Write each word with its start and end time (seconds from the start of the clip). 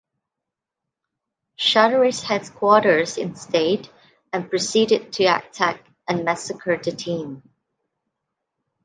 Charteris 1.57 2.23
headquarters 2.23 3.19
instead, 3.19 3.87
and 4.33 4.49
proceeded 4.49 5.13
to 5.13 5.25
attack 5.25 5.83
and 6.07 6.25
massacre 6.25 6.75
the 6.83 6.91
team. 6.91 7.43